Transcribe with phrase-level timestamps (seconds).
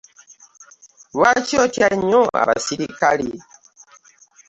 [1.15, 3.29] Lwaki otya nnyo abasirikale?